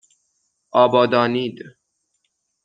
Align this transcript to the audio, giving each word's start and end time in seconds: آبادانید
آبادانید 0.71 1.63